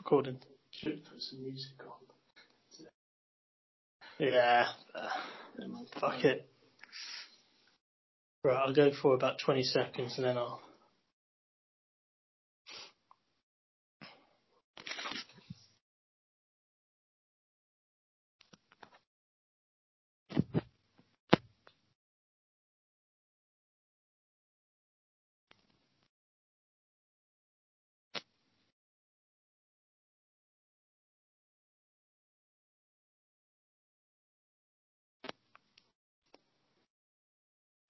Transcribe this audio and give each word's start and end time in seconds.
recording. 0.00 0.38
Should 0.70 1.04
put 1.04 1.20
some 1.20 1.42
music 1.42 1.72
on. 1.86 2.86
Yeah. 4.18 4.66
Fuck 6.00 6.24
it. 6.24 6.48
Right, 8.42 8.56
I'll 8.56 8.74
go 8.74 8.90
for 9.02 9.14
about 9.14 9.38
20 9.44 9.62
seconds 9.64 10.14
and 10.16 10.26
then 10.26 10.38
I'll. 10.38 10.62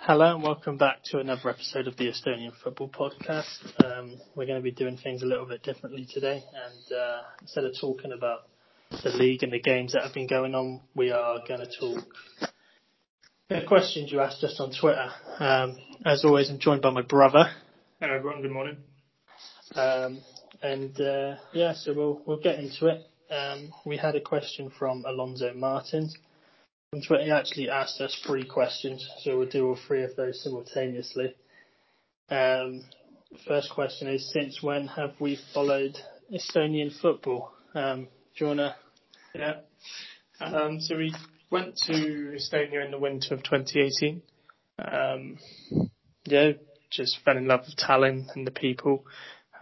Hello 0.02 0.34
and 0.34 0.42
welcome 0.42 0.78
back 0.78 1.04
to 1.04 1.18
another 1.18 1.50
episode 1.50 1.86
of 1.86 1.95
the 1.98 2.06
Estonian 2.06 2.52
Football 2.64 2.88
Podcast. 2.88 3.84
Um, 3.84 4.18
we're 4.34 4.46
going 4.46 4.59
to 4.59 4.62
be 4.62 4.70
doing 4.70 4.96
things 4.96 5.23
a 5.23 5.26
little 5.26 5.45
bit 5.45 5.62
differently 5.62 6.09
today, 6.10 6.42
and 6.54 6.98
uh, 6.98 7.20
instead 7.42 7.64
of 7.64 7.74
talking 7.78 8.10
about 8.10 8.48
the 9.04 9.10
league 9.10 9.42
and 9.42 9.52
the 9.52 9.60
games 9.60 9.92
that 9.92 10.02
have 10.02 10.14
been 10.14 10.26
going 10.26 10.54
on, 10.54 10.80
we 10.96 11.10
are 11.10 11.40
going 11.46 11.60
to 11.60 11.66
talk 11.66 12.02
the 13.50 13.60
questions 13.68 14.10
you 14.10 14.20
asked 14.20 14.42
us 14.42 14.59
on 14.59 14.73
Twitter. 14.73 15.10
Um, 15.38 15.76
as 16.06 16.24
always, 16.24 16.48
I'm 16.48 16.59
joined 16.59 16.80
by 16.80 16.90
my 16.90 17.02
brother. 17.02 17.51
Hello 18.01 18.15
everyone, 18.15 18.40
good 18.40 18.52
morning. 18.52 18.78
Um, 19.74 20.23
and 20.62 20.98
uh, 20.98 21.34
yeah, 21.52 21.74
so 21.74 21.93
we'll 21.93 22.23
we'll 22.24 22.40
get 22.40 22.59
into 22.59 22.87
it. 22.87 23.02
Um, 23.30 23.71
we 23.84 23.98
had 23.98 24.16
a 24.16 24.21
question 24.23 24.73
from 24.78 25.04
Alonso 25.06 25.52
Martins 25.52 26.16
on 26.93 27.02
Twitter. 27.02 27.24
He 27.24 27.30
actually 27.30 27.71
asked 27.71 28.01
us 28.01 28.21
three 28.27 28.45
questions, 28.45 29.09
so 29.21 29.38
we'll 29.38 29.49
do 29.49 29.69
all 29.69 29.79
three 29.87 30.02
of 30.02 30.16
those 30.16 30.43
simultaneously. 30.43 31.37
Um, 32.29 32.83
first 33.46 33.71
question 33.71 34.09
is: 34.09 34.33
Since 34.33 34.60
when 34.60 34.88
have 34.88 35.13
we 35.21 35.38
followed 35.55 35.96
Estonian 36.33 36.91
football? 37.01 37.52
Um, 37.77 38.09
do 38.37 38.45
you 38.45 38.46
wanna? 38.49 38.74
Yeah. 39.37 39.61
Um, 40.41 40.80
so 40.80 40.96
we 40.96 41.15
went 41.49 41.77
to 41.87 41.93
Estonia 42.37 42.85
in 42.85 42.91
the 42.91 42.99
winter 42.99 43.35
of 43.35 43.45
2018. 43.45 44.23
Um, 44.79 45.38
yeah, 46.24 46.52
just 46.91 47.18
fell 47.24 47.37
in 47.37 47.46
love 47.46 47.61
with 47.66 47.77
Tallinn 47.77 48.27
and 48.35 48.45
the 48.45 48.51
people. 48.51 49.05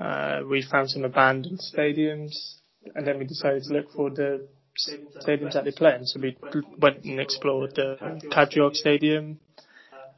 Uh, 0.01 0.41
we 0.49 0.63
found 0.63 0.89
some 0.89 1.05
abandoned 1.05 1.61
stadiums, 1.61 2.55
and 2.95 3.07
then 3.07 3.19
we 3.19 3.27
decided 3.27 3.65
to 3.65 3.75
look 3.75 3.93
for 3.93 4.09
the 4.09 4.49
stadiums 4.79 5.55
that 5.55 5.65
they 5.65 5.73
play 5.73 5.95
in. 5.95 6.07
So 6.07 6.21
we 6.21 6.37
went 6.79 7.05
and 7.05 7.21
explored 7.21 7.75
the 7.75 7.97
Kadriorg 8.33 8.75
Stadium. 8.75 9.41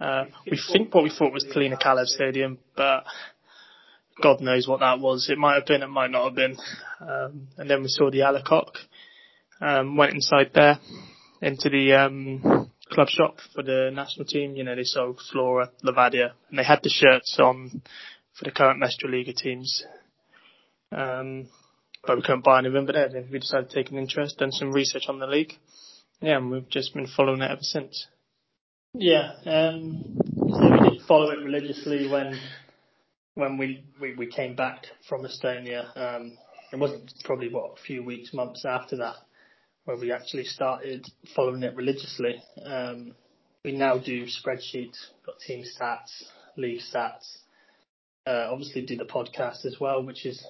Uh, 0.01 0.25
we 0.51 0.59
think 0.73 0.95
what 0.95 1.05
we 1.05 1.11
thought 1.11 1.33
was 1.33 1.45
Tallinna 1.45 1.81
Kalev 1.81 2.07
Stadium, 2.07 2.59
but 2.77 3.05
God 4.23 4.41
knows 4.41 4.67
what 4.67 4.81
that 4.81 4.99
was. 4.99 5.29
It 5.31 5.39
might 5.39 5.55
have 5.55 5.67
been, 5.67 5.83
it 5.83 5.89
might 5.89 6.11
not 6.11 6.25
have 6.25 6.35
been. 6.35 6.57
Um, 7.01 7.49
and 7.59 7.69
then 7.69 7.83
we 7.83 7.89
saw 7.89 8.11
the 8.11 8.21
A 8.21 8.33
Le 8.33 8.43
Um, 9.61 9.97
went 9.97 10.15
inside 10.15 10.51
there 10.55 10.79
into 11.43 11.69
the 11.69 11.93
um, 11.95 12.71
club 12.91 13.09
shop 13.09 13.37
for 13.55 13.63
the 13.63 13.91
national 13.93 14.27
team. 14.27 14.57
You 14.57 14.65
know, 14.65 14.75
they 14.75 14.85
sold 14.85 15.21
Flora, 15.31 15.71
Levadia, 15.85 16.33
and 16.49 16.59
they 16.59 16.65
had 16.65 16.81
the 16.83 16.91
shirts 16.91 17.39
on 17.39 17.83
for 18.39 18.45
the 18.45 18.51
current 18.51 18.83
Liiga 18.83 19.35
teams. 19.35 19.85
Um, 20.93 21.49
but 22.07 22.17
we 22.17 22.23
couldn't 22.23 22.45
buy 22.45 22.59
any 22.59 22.69
of 22.69 22.75
them. 22.75 22.87
But 22.87 22.95
then 22.95 23.29
we 23.31 23.39
decided 23.39 23.71
to 23.71 23.75
take 23.75 23.91
an 23.91 23.99
interest, 23.99 24.39
done 24.39 24.53
some 24.53 24.73
research 24.73 25.05
on 25.09 25.19
the 25.19 25.27
league. 25.27 25.55
Yeah, 26.21 26.37
and 26.37 26.51
we've 26.51 26.69
just 26.69 26.95
been 26.95 27.07
following 27.07 27.43
it 27.43 27.51
ever 27.51 27.63
since. 27.63 28.07
Yeah, 28.93 29.33
um, 29.47 30.19
so 30.35 30.71
we 30.71 30.91
did 30.91 31.03
follow 31.07 31.31
it 31.31 31.39
religiously 31.39 32.09
when 32.09 32.39
when 33.35 33.57
we, 33.57 33.85
we, 34.01 34.15
we 34.15 34.27
came 34.27 34.57
back 34.57 34.87
from 35.09 35.23
Estonia. 35.23 35.97
Um, 35.97 36.37
it 36.73 36.79
wasn't 36.79 37.13
probably 37.25 37.49
what 37.49 37.79
a 37.79 37.83
few 37.83 38.03
weeks, 38.03 38.35
months 38.35 38.65
after 38.67 38.97
that 38.99 39.15
where 39.85 39.97
we 39.97 40.13
actually 40.13 40.45
started 40.45 41.07
following 41.35 41.63
it 41.63 41.75
religiously. 41.75 42.43
Um, 42.65 43.15
we 43.65 43.73
now 43.73 43.99
do 43.99 44.27
spreadsheets, 44.27 44.97
got 45.27 45.39
team 45.47 45.65
stats, 45.65 46.25
league 46.57 46.81
stats. 46.81 47.39
Uh, 48.27 48.49
obviously 48.51 48.83
do 48.83 48.97
the 48.97 49.05
podcast 49.05 49.65
as 49.65 49.79
well, 49.81 50.05
which 50.05 50.27
is 50.27 50.47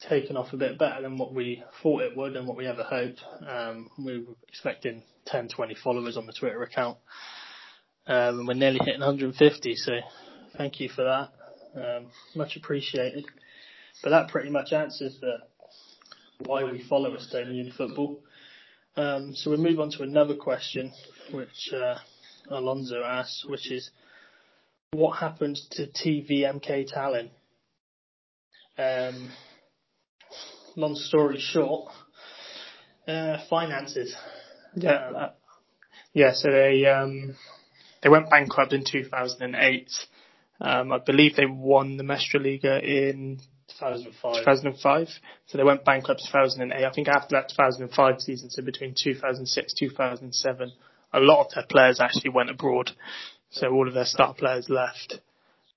taken 0.00 0.36
off 0.36 0.52
a 0.52 0.56
bit 0.56 0.78
better 0.78 1.02
than 1.02 1.18
what 1.18 1.32
we 1.32 1.62
thought 1.82 2.02
it 2.02 2.16
would 2.16 2.36
and 2.36 2.46
what 2.46 2.56
we 2.56 2.66
ever 2.66 2.82
hoped. 2.82 3.22
Um, 3.46 3.88
we 3.98 4.18
were 4.20 4.34
expecting 4.48 5.02
10, 5.26 5.48
20 5.48 5.74
followers 5.74 6.16
on 6.16 6.26
the 6.26 6.32
Twitter 6.32 6.62
account. 6.62 6.98
Um, 8.06 8.40
and 8.40 8.48
we're 8.48 8.54
nearly 8.54 8.78
hitting 8.84 9.00
150, 9.00 9.74
so 9.76 9.92
thank 10.56 10.80
you 10.80 10.88
for 10.88 11.04
that. 11.04 11.32
Um, 11.74 12.06
much 12.34 12.56
appreciated. 12.56 13.24
But 14.02 14.10
that 14.10 14.28
pretty 14.28 14.50
much 14.50 14.72
answers 14.72 15.18
the 15.20 15.38
why 16.44 16.64
we 16.64 16.82
follow 16.82 17.16
Estonian 17.16 17.74
football. 17.74 18.20
Um, 18.96 19.34
so 19.34 19.50
we 19.50 19.56
move 19.56 19.80
on 19.80 19.90
to 19.92 20.02
another 20.02 20.34
question, 20.34 20.92
which 21.32 21.72
uh, 21.72 21.96
Alonso 22.48 23.02
asked, 23.02 23.44
which 23.48 23.70
is, 23.70 23.90
what 24.92 25.18
happened 25.18 25.58
to 25.72 25.86
TVMK 25.86 26.90
Tallinn? 26.92 27.30
Um, 28.78 29.30
long 30.76 30.94
story 30.94 31.40
short, 31.40 31.90
uh, 33.08 33.38
finances. 33.50 34.14
Yeah. 34.74 34.90
Uh, 34.90 35.30
yeah. 36.12 36.32
So 36.34 36.50
they 36.50 36.84
um, 36.86 37.34
they 38.02 38.08
went 38.08 38.30
bankrupt 38.30 38.72
in 38.72 38.84
2008. 38.84 39.90
Um, 40.60 40.92
I 40.92 40.98
believe 40.98 41.36
they 41.36 41.46
won 41.46 41.96
the 41.96 42.04
Meistriliiga 42.04 42.82
in 42.82 43.40
2005. 43.78 44.36
2005. 44.36 45.08
So 45.46 45.58
they 45.58 45.64
went 45.64 45.84
bankrupt 45.84 46.22
2008. 46.30 46.84
I 46.84 46.92
think 46.92 47.08
after 47.08 47.36
that 47.36 47.48
2005 47.50 48.20
season, 48.20 48.50
so 48.50 48.62
between 48.62 48.94
2006 48.96 49.74
2007, 49.74 50.72
a 51.12 51.20
lot 51.20 51.46
of 51.46 51.54
their 51.54 51.64
players 51.64 52.00
actually 52.00 52.30
went 52.30 52.50
abroad. 52.50 52.92
So 53.50 53.68
all 53.70 53.88
of 53.88 53.94
their 53.94 54.04
star 54.04 54.34
players 54.34 54.68
left. 54.68 55.20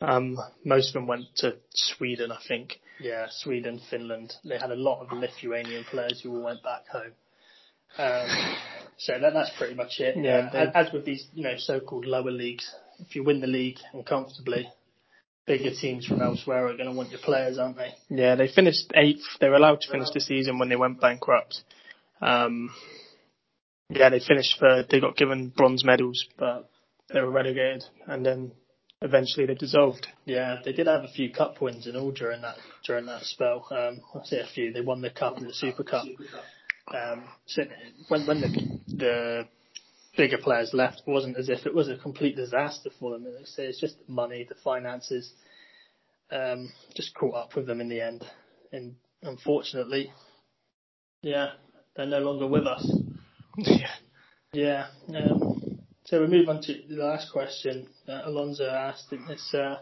Um, 0.01 0.37
most 0.63 0.89
of 0.89 0.93
them 0.93 1.07
went 1.07 1.25
to 1.37 1.57
Sweden, 1.73 2.31
I 2.31 2.39
think. 2.47 2.79
Yeah, 2.99 3.27
Sweden, 3.29 3.79
Finland. 3.89 4.33
They 4.43 4.57
had 4.57 4.71
a 4.71 4.75
lot 4.75 5.01
of 5.01 5.17
Lithuanian 5.17 5.85
players 5.85 6.21
who 6.21 6.35
all 6.35 6.43
went 6.43 6.63
back 6.63 6.87
home. 6.87 7.13
Um, 7.97 8.55
so 8.97 9.19
that, 9.19 9.33
that's 9.33 9.51
pretty 9.57 9.75
much 9.75 9.99
it. 9.99 10.15
Yeah. 10.17 10.49
Uh, 10.53 10.57
as, 10.57 10.87
as 10.87 10.93
with 10.93 11.05
these, 11.05 11.27
you 11.33 11.43
know, 11.43 11.55
so-called 11.57 12.05
lower 12.05 12.31
leagues, 12.31 12.69
if 12.99 13.15
you 13.15 13.23
win 13.23 13.39
the 13.39 13.47
league 13.47 13.77
and 13.93 14.05
comfortably, 14.05 14.69
bigger 15.45 15.71
teams 15.71 16.05
from 16.05 16.21
elsewhere 16.21 16.67
are 16.67 16.77
going 16.77 16.89
to 16.89 16.95
want 16.95 17.09
your 17.09 17.19
players, 17.19 17.57
aren't 17.57 17.77
they? 17.77 17.91
Yeah, 18.09 18.35
they 18.35 18.47
finished 18.47 18.91
eighth. 18.95 19.23
They 19.39 19.49
were 19.49 19.55
allowed 19.55 19.81
to 19.81 19.91
finish 19.91 20.09
the 20.13 20.21
season 20.21 20.59
when 20.59 20.69
they 20.69 20.75
went 20.75 21.01
bankrupt. 21.01 21.63
Um, 22.21 22.69
yeah, 23.89 24.09
they 24.09 24.19
finished 24.19 24.59
third. 24.59 24.87
They 24.89 24.99
got 24.99 25.17
given 25.17 25.49
bronze 25.55 25.83
medals, 25.83 26.25
but 26.37 26.69
they 27.11 27.21
were 27.21 27.31
relegated, 27.31 27.83
and 28.05 28.25
then 28.25 28.51
eventually 29.01 29.45
they 29.45 29.55
dissolved. 29.55 30.07
Yeah, 30.25 30.57
they 30.63 30.73
did 30.73 30.87
have 30.87 31.03
a 31.03 31.07
few 31.07 31.31
cup 31.31 31.61
wins 31.61 31.87
and 31.87 31.95
all 31.95 32.11
during 32.11 32.41
that 32.41 32.57
during 32.85 33.05
that 33.05 33.23
spell. 33.23 33.67
Um, 33.71 34.01
I 34.15 34.25
say 34.25 34.39
a 34.39 34.47
few. 34.47 34.73
They 34.73 34.81
won 34.81 35.01
the 35.01 35.09
cup 35.09 35.37
and 35.37 35.47
the 35.47 35.53
Super 35.53 35.83
Cup. 35.83 36.05
Um, 36.93 37.23
so 37.45 37.63
when 38.07 38.25
when 38.25 38.41
the 38.41 38.79
the 38.87 39.47
bigger 40.17 40.37
players 40.37 40.73
left, 40.73 41.03
it 41.05 41.09
wasn't 41.09 41.37
as 41.37 41.49
if 41.49 41.65
it 41.65 41.73
was 41.73 41.87
a 41.87 41.97
complete 41.97 42.35
disaster 42.35 42.89
for 42.99 43.11
them. 43.11 43.25
It's 43.57 43.79
just 43.79 43.95
money, 44.07 44.45
the 44.47 44.55
finances, 44.63 45.31
um, 46.31 46.71
just 46.95 47.15
caught 47.15 47.35
up 47.35 47.55
with 47.55 47.67
them 47.67 47.79
in 47.79 47.89
the 47.89 48.01
end. 48.01 48.25
And 48.71 48.95
unfortunately, 49.21 50.11
yeah, 51.21 51.51
they're 51.95 52.05
no 52.05 52.19
longer 52.19 52.47
with 52.47 52.67
us. 52.67 52.91
yeah. 53.57 53.87
Yeah. 54.51 54.87
Um, 55.15 55.48
so 56.09 56.21
we 56.21 56.27
move 56.27 56.49
on 56.49 56.59
to 56.59 56.73
the 56.89 56.95
last 56.95 57.31
question 57.31 57.87
that 58.07 58.25
Alonso 58.25 58.67
asked. 58.67 59.13
It's 59.29 59.53
uh, 59.53 59.77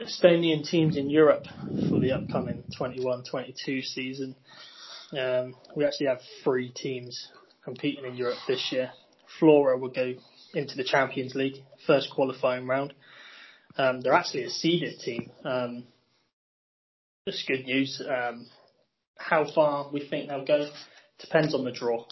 Estonian 0.00 0.66
teams 0.66 0.96
in 0.96 1.10
Europe 1.10 1.44
for 1.90 2.00
the 2.00 2.12
upcoming 2.12 2.64
21-22 2.80 3.82
season. 3.82 4.36
Um, 5.12 5.54
we 5.76 5.84
actually 5.84 6.06
have 6.06 6.20
three 6.42 6.70
teams 6.70 7.28
competing 7.62 8.06
in 8.06 8.16
Europe 8.16 8.38
this 8.48 8.70
year. 8.72 8.90
Flora 9.38 9.76
will 9.76 9.90
go 9.90 10.14
into 10.54 10.76
the 10.76 10.84
Champions 10.84 11.34
League, 11.34 11.56
first 11.86 12.10
qualifying 12.10 12.66
round. 12.66 12.94
Um, 13.76 14.00
they're 14.00 14.14
actually 14.14 14.44
a 14.44 14.50
seeded 14.50 14.98
team. 15.00 15.30
Um, 15.44 15.84
just 17.28 17.46
good 17.46 17.66
news. 17.66 18.00
Um, 18.00 18.46
how 19.18 19.44
far 19.54 19.90
we 19.92 20.08
think 20.08 20.30
they'll 20.30 20.46
go 20.46 20.70
depends 21.18 21.54
on 21.54 21.64
the 21.64 21.72
draw. 21.72 22.06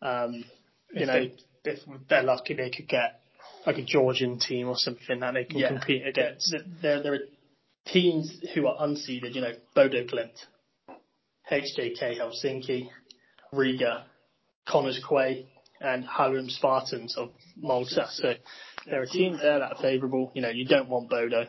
Um, 0.00 0.44
you 0.94 1.02
if 1.02 1.06
know, 1.06 1.12
they, 1.12 1.34
if 1.64 1.80
they're 2.08 2.22
lucky, 2.22 2.54
they 2.54 2.70
could 2.70 2.88
get 2.88 3.20
like 3.66 3.78
a 3.78 3.82
Georgian 3.82 4.38
team 4.38 4.68
or 4.68 4.76
something 4.76 5.20
that 5.20 5.34
they 5.34 5.44
can 5.44 5.58
yeah, 5.58 5.68
compete 5.68 6.06
against. 6.06 6.54
There, 6.82 7.02
there 7.02 7.14
are 7.14 7.18
teams 7.86 8.40
who 8.54 8.66
are 8.66 8.86
unseeded. 8.86 9.34
You 9.34 9.40
know, 9.42 9.52
Bodo 9.74 10.04
Glimt. 10.04 10.46
HJK 11.50 12.18
Helsinki, 12.18 12.88
Riga, 13.52 14.06
Connah's 14.66 15.02
Quay, 15.06 15.46
and 15.80 16.04
Hamrun 16.04 16.50
Spartans 16.50 17.16
of 17.18 17.30
Malta. 17.56 18.06
So 18.10 18.34
there 18.86 19.02
are 19.02 19.06
teams 19.06 19.40
there 19.42 19.58
that 19.58 19.76
are 19.76 19.82
favourable. 19.82 20.32
You 20.34 20.42
know, 20.42 20.48
you 20.48 20.66
don't 20.66 20.88
want 20.88 21.10
Bodo. 21.10 21.46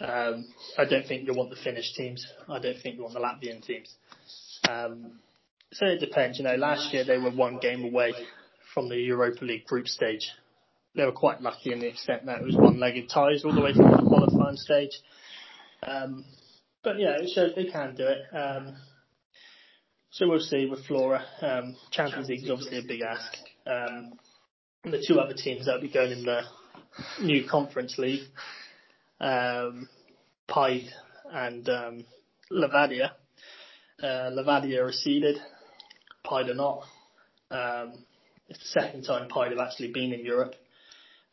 Um, 0.00 0.46
I 0.78 0.86
don't 0.86 1.06
think 1.06 1.26
you 1.26 1.34
want 1.34 1.50
the 1.50 1.56
Finnish 1.56 1.92
teams. 1.94 2.26
I 2.48 2.58
don't 2.58 2.80
think 2.82 2.96
you 2.96 3.02
want 3.02 3.14
the 3.14 3.20
Latvian 3.20 3.62
teams. 3.64 3.94
Um, 4.68 5.20
so 5.72 5.86
it 5.86 6.00
depends. 6.00 6.38
You 6.38 6.44
know, 6.44 6.56
last 6.56 6.92
year 6.92 7.04
they 7.04 7.18
were 7.18 7.30
one 7.30 7.58
game 7.58 7.84
away 7.84 8.14
from 8.74 8.88
the 8.88 8.96
Europa 8.96 9.44
League 9.44 9.64
group 9.64 9.86
stage. 9.86 10.30
They 10.96 11.04
were 11.04 11.12
quite 11.12 11.40
lucky 11.40 11.72
in 11.72 11.78
the 11.78 11.88
extent 11.88 12.26
that 12.26 12.40
it 12.40 12.44
was 12.44 12.56
one-legged 12.56 13.08
ties 13.08 13.44
all 13.44 13.54
the 13.54 13.60
way 13.60 13.72
through 13.72 13.90
the 13.90 14.06
qualifying 14.06 14.56
stage. 14.56 15.00
Um, 15.82 16.24
but 16.82 16.98
yeah, 16.98 17.16
it 17.18 17.30
shows 17.34 17.54
they 17.54 17.66
can 17.66 17.94
do 17.94 18.06
it. 18.06 18.36
Um, 18.36 18.76
so 20.10 20.28
we'll 20.28 20.40
see 20.40 20.66
with 20.66 20.84
Flora. 20.86 21.24
Um, 21.40 21.76
Champions 21.90 22.28
League 22.28 22.44
is 22.44 22.50
obviously 22.50 22.78
a 22.78 22.82
big 22.82 23.00
ask. 23.00 23.32
Um, 23.66 24.12
the 24.84 25.02
two 25.06 25.18
other 25.18 25.34
teams 25.34 25.66
that 25.66 25.74
will 25.74 25.80
be 25.80 25.88
going 25.88 26.12
in 26.12 26.24
the 26.24 26.42
new 27.20 27.48
Conference 27.48 27.96
League, 27.98 28.28
um, 29.20 29.88
Paide 30.46 30.90
and 31.32 31.68
um, 31.68 32.04
Levadia. 32.52 33.12
Uh, 34.02 34.30
Levadia 34.30 34.84
are 34.84 34.92
seeded, 34.92 35.36
Paide 36.28 36.50
are 36.50 36.54
not. 36.54 36.84
Um, 37.50 38.04
it's 38.48 38.58
the 38.60 38.80
second 38.80 39.04
time 39.04 39.28
Paide 39.28 39.50
have 39.50 39.66
actually 39.66 39.92
been 39.92 40.12
in 40.12 40.24
Europe. 40.24 40.54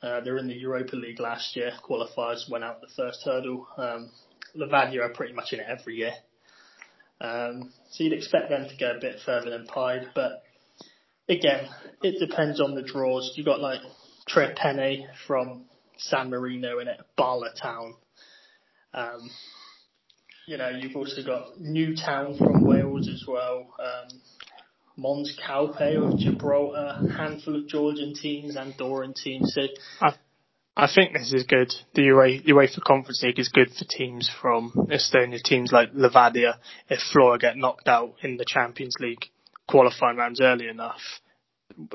Uh, 0.02 0.22
they're 0.22 0.38
in 0.38 0.48
the 0.48 0.56
Europa 0.56 0.96
League 0.96 1.20
last 1.20 1.56
year. 1.56 1.72
Qualifiers 1.88 2.50
went 2.50 2.64
out 2.64 2.82
the 2.82 2.88
first 2.96 3.22
hurdle. 3.24 3.68
Um, 3.78 4.10
Levadia 4.56 5.02
are 5.02 5.14
pretty 5.14 5.34
much 5.34 5.54
in 5.54 5.60
it 5.60 5.68
every 5.68 5.96
year. 5.96 6.14
Um, 7.20 7.72
so 7.92 8.04
you'd 8.04 8.14
expect 8.14 8.50
them 8.50 8.68
to 8.68 8.78
go 8.78 8.96
a 8.98 9.00
bit 9.00 9.18
further 9.24 9.52
than 9.52 9.68
Paide, 9.68 10.10
but 10.16 10.44
again, 11.30 11.68
it 12.02 12.20
depends 12.20 12.60
on 12.60 12.74
the 12.74 12.82
draws. 12.82 13.34
You've 13.36 13.46
got 13.46 13.60
like 13.60 13.82
Tre 14.28 14.54
Penne 14.56 15.08
from 15.28 15.66
San 15.98 16.32
Marino 16.32 16.80
in 16.80 16.88
it, 16.88 17.00
Bala 17.16 17.52
Town. 17.54 17.96
Um, 18.94 19.30
you 20.48 20.58
know, 20.58 20.70
you've 20.70 20.96
also 20.96 21.24
got 21.24 21.60
Newtown 21.60 22.38
from 22.38 22.66
Wales 22.66 23.08
as 23.08 23.24
well. 23.28 23.74
Um, 23.80 24.20
Mons 24.98 25.38
Calpe 25.46 25.96
of 25.96 26.18
Gibraltar, 26.18 26.98
a 27.06 27.14
handful 27.18 27.56
of 27.56 27.68
Georgian 27.68 28.14
teams, 28.14 28.56
Andorran 28.56 29.16
teams. 29.16 29.54
So 29.54 29.62
I, 30.02 30.14
I 30.76 30.88
think 30.94 31.14
this 31.14 31.34
is 31.34 31.44
good. 31.44 31.74
The 31.94 32.04
UEFA, 32.04 32.46
UEFA 32.48 32.82
Conference 32.84 33.22
League 33.24 33.40
is 33.40 33.50
good 33.50 33.70
for 33.70 33.86
teams 33.86 34.30
from 34.42 34.72
Estonia, 34.92 35.42
teams 35.42 35.72
like 35.72 35.94
Levadia. 35.94 36.56
If 36.90 37.00
Flora 37.12 37.38
get 37.38 37.58
knocked 37.58 37.88
out 37.88 38.16
in 38.24 38.38
the 38.38 38.46
Champions 38.48 38.96
League 39.00 39.26
qualifying 39.68 40.18
rounds 40.18 40.42
early 40.42 40.68
enough, 40.68 41.02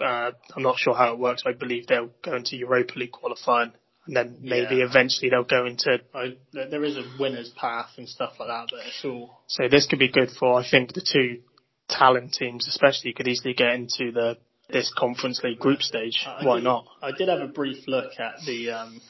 uh, 0.03 0.33
I'm 0.55 0.63
not 0.63 0.79
sure 0.79 0.95
how 0.95 1.13
it 1.13 1.19
works. 1.19 1.43
I 1.47 1.53
believe 1.53 1.87
they'll 1.87 2.11
go 2.23 2.37
into 2.37 2.57
Europa 2.57 2.99
League 2.99 3.13
qualifying 3.13 3.73
and 4.07 4.17
then 4.17 4.39
maybe 4.41 4.77
Yeah. 4.77 4.87
eventually 4.87 5.31
they'll 5.31 5.45
go 5.45 5.67
into. 5.67 6.01
I, 6.15 6.37
there 6.53 6.85
is 6.85 6.97
a 6.97 7.05
winner's 7.19 7.51
path 7.51 7.91
and 7.97 8.09
stuff 8.09 8.35
like 8.39 8.49
that, 8.49 8.69
but 8.71 8.81
it's 8.87 9.05
all 9.05 9.43
So 9.49 9.69
this 9.69 9.87
could 9.87 9.99
be 9.99 10.09
good 10.09 10.31
for 10.31 10.59
I 10.61 10.69
think 10.69 10.93
the 10.95 11.01
two 11.03 11.43
talent 11.89 12.33
teams, 12.35 12.67
especially 12.69 13.13
could 13.13 13.29
easily 13.29 13.55
get 13.55 13.75
into 13.75 14.13
the 14.13 14.37
this 14.69 14.93
Conference 14.97 15.41
League 15.45 15.61
group 15.61 15.81
stage. 15.81 16.25
I 16.27 16.45
Why 16.45 16.57
did- 16.57 16.65
not? 16.65 16.87
I 17.01 17.13
did 17.13 17.29
have 17.29 17.41
a 17.41 17.47
brief 17.47 17.87
look 17.87 18.19
at 18.19 18.41
the, 18.45 18.71
um, 18.71 19.01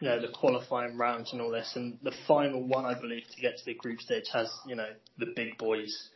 you 0.00 0.08
know, 0.08 0.20
the 0.20 0.28
qualifying 0.28 0.96
rounds 0.96 1.32
and 1.32 1.40
all 1.40 1.50
this, 1.50 1.76
and 1.76 1.98
the 2.02 2.12
final 2.26 2.60
one, 2.66 2.84
I 2.84 2.94
believe, 2.94 3.28
to 3.34 3.40
get 3.40 3.58
to 3.58 3.64
the 3.64 3.74
group 3.74 4.00
stage 4.00 4.24
has, 4.32 4.52
you 4.66 4.74
know, 4.74 4.88
the 5.18 5.26
big 5.36 5.56
boys, 5.56 6.10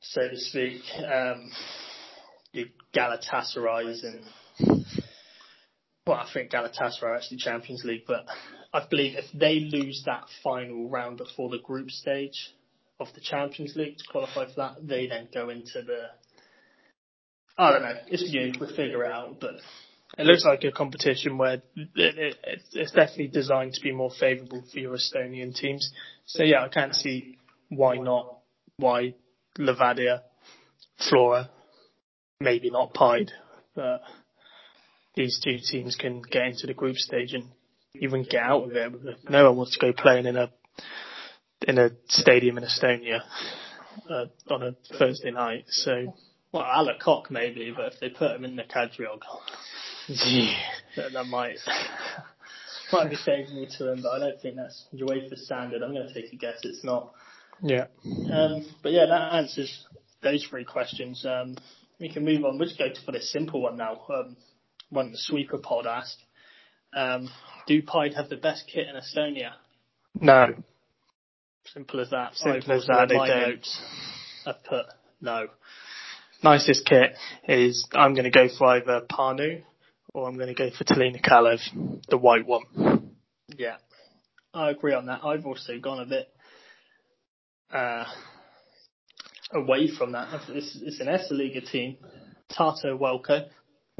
so 0.00 0.28
to 0.28 0.36
speak. 0.36 0.82
Um, 0.98 1.50
your 2.52 2.66
Galatasarays 2.94 4.04
and, 4.04 4.84
well, 6.06 6.18
I 6.18 6.30
think 6.32 6.52
Galatasaray 6.52 7.02
are 7.02 7.16
actually 7.16 7.38
Champions 7.38 7.84
League, 7.84 8.04
but 8.06 8.26
I 8.72 8.86
believe 8.88 9.16
if 9.16 9.26
they 9.34 9.60
lose 9.60 10.04
that 10.06 10.24
final 10.42 10.88
round 10.88 11.18
before 11.18 11.50
the 11.50 11.58
group 11.58 11.90
stage 11.90 12.52
of 13.00 13.08
the 13.14 13.20
Champions 13.20 13.74
League 13.76 13.98
to 13.98 14.04
qualify 14.10 14.46
for 14.46 14.54
that, 14.56 14.76
they 14.86 15.06
then 15.06 15.28
go 15.32 15.48
into 15.50 15.82
the 15.82 16.06
I 17.56 17.72
don't 17.72 17.82
know. 17.82 17.94
It's 18.06 18.22
you. 18.22 18.52
We'll 18.60 18.68
figure 18.70 19.04
it 19.04 19.10
out. 19.10 19.40
But 19.40 19.54
It 20.16 20.26
looks 20.26 20.44
like 20.44 20.62
a 20.62 20.70
competition 20.70 21.38
where 21.38 21.54
it, 21.54 21.62
it, 21.96 22.36
it's- 22.72 22.92
definitely 22.92 23.28
designed 23.28 23.74
to 23.74 23.80
be 23.80 23.90
more 23.92 24.10
favourable 24.18 24.62
for 24.72 24.78
your 24.78 24.94
Estonian 24.96 25.54
teams. 25.54 25.92
So 26.26 26.44
yeah, 26.44 26.62
I 26.62 26.68
can't 26.68 26.94
see 26.94 27.36
why 27.68 27.96
not. 27.96 28.36
Why 28.76 29.14
Levadia, 29.58 30.20
Flora, 31.08 31.50
maybe 32.38 32.70
not 32.70 32.94
Paide, 32.94 33.32
but 33.74 34.02
these 35.16 35.40
two 35.42 35.58
teams 35.68 35.96
can 35.96 36.22
get 36.22 36.46
into 36.46 36.68
the 36.68 36.74
group 36.74 36.94
stage 36.94 37.32
and 37.32 37.46
even 37.96 38.22
get 38.22 38.40
out 38.40 38.64
of 38.64 38.76
it. 38.76 38.92
No 39.28 39.46
one 39.46 39.56
wants 39.56 39.76
to 39.76 39.84
go 39.84 39.92
playing 39.92 40.26
in 40.26 40.36
a 40.36 40.52
in 41.66 41.78
a 41.78 41.90
stadium 42.08 42.58
in 42.58 42.64
Estonia 42.64 43.20
uh, 44.08 44.26
on 44.50 44.62
a 44.62 44.76
Thursday 44.98 45.30
night. 45.30 45.64
So 45.68 46.14
well, 46.52 46.64
A. 46.64 46.82
Le 46.82 46.98
Coq 46.98 47.30
maybe. 47.30 47.72
But 47.74 47.94
if 47.94 48.00
they 48.00 48.08
put 48.10 48.32
him 48.32 48.44
in 48.44 48.56
the 48.56 48.62
Kadriorg, 48.62 49.20
that, 50.96 51.12
that 51.12 51.26
might 51.26 51.56
might 52.92 53.10
be 53.10 53.16
favourable 53.16 53.66
to 53.78 53.92
him. 53.92 54.02
But 54.02 54.10
I 54.10 54.18
don't 54.18 54.40
think 54.40 54.56
that's 54.56 54.86
UEFA 54.94 55.36
standard. 55.36 55.82
I'm 55.82 55.92
going 55.92 56.08
to 56.08 56.14
take 56.14 56.32
a 56.32 56.36
guess. 56.36 56.58
It's 56.62 56.84
not. 56.84 57.12
yeah, 57.62 57.86
Um, 58.04 58.66
but 58.82 58.92
yeah, 58.92 59.06
that 59.06 59.34
answers 59.34 59.86
those 60.22 60.46
three 60.48 60.64
questions. 60.64 61.24
Um, 61.26 61.56
we 62.00 62.12
can 62.12 62.24
move 62.24 62.44
on. 62.44 62.58
We'll 62.58 62.68
just 62.68 62.78
go 62.78 62.88
to 62.88 63.00
for 63.04 63.12
the 63.12 63.20
simple 63.20 63.62
one 63.62 63.76
now. 63.76 64.00
Um, 64.08 64.36
one 64.90 65.10
the 65.12 65.18
sweeper 65.18 65.58
pod 65.58 65.86
asked. 65.86 66.22
Um, 66.94 67.28
do 67.66 67.82
Paide 67.82 68.14
have 68.14 68.30
the 68.30 68.36
best 68.36 68.64
kit 68.72 68.86
in 68.88 68.94
Estonia? 68.96 69.52
no, 70.20 70.54
Simple 71.74 72.00
as 72.00 72.10
that. 72.10 72.34
Simple 72.34 72.72
I've 72.72 72.78
as 72.78 72.86
that, 72.86 72.92
also 72.92 73.02
in 73.02 73.08
they 73.08 73.16
my 73.16 73.28
notes, 73.28 73.82
I've 74.46 74.64
put 74.64 74.86
no. 75.20 75.48
nicest 76.42 76.86
kit 76.86 77.16
is 77.46 77.86
I'm 77.92 78.14
going 78.14 78.24
to 78.24 78.30
go 78.30 78.48
for 78.56 78.68
either 78.68 79.02
Pärnu 79.10 79.62
or 80.14 80.28
I'm 80.28 80.36
going 80.36 80.48
to 80.48 80.54
go 80.54 80.70
for 80.76 80.84
Tallinna 80.84 81.22
Kalev, 81.22 81.60
the 82.08 82.16
white 82.16 82.46
one. 82.46 83.10
Yeah, 83.56 83.76
I 84.54 84.70
agree 84.70 84.94
on 84.94 85.06
that. 85.06 85.24
I've 85.24 85.46
also 85.46 85.78
gone 85.78 86.00
a 86.00 86.06
bit 86.06 86.28
uh, 87.72 88.04
away 89.52 89.88
from 89.88 90.12
that. 90.12 90.40
It's, 90.48 90.78
it's 90.82 91.00
an 91.00 91.08
Liga 91.36 91.60
team. 91.60 91.98
Tartu 92.50 92.98
Welco, 92.98 93.46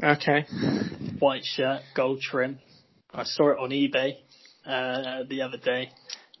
Okay. 0.03 0.45
white 1.19 1.43
shirt, 1.43 1.81
gold 1.95 2.21
trim. 2.21 2.59
I 3.13 3.23
saw 3.23 3.51
it 3.51 3.59
on 3.59 3.69
eBay 3.69 4.13
uh, 4.65 5.23
the 5.29 5.43
other 5.43 5.57
day, 5.57 5.91